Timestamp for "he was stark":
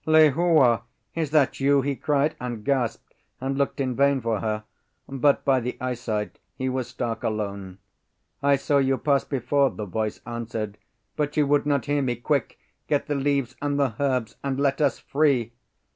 6.55-7.21